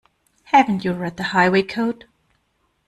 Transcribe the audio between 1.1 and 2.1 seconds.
the Highway Code?